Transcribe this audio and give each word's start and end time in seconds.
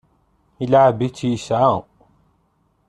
Ileɛɛeb-itt 0.63 1.25
yesɛa. 1.29 1.71